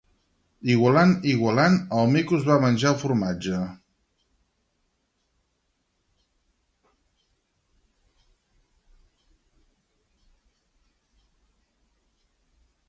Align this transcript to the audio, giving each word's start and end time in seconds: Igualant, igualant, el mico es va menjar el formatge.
Igualant, 0.75 1.11
igualant, 1.31 1.75
el 1.97 2.07
mico 2.13 2.37
es 2.37 2.47
va 2.47 2.55
menjar 2.63 2.93
el 2.93 2.97
formatge. 3.01 3.59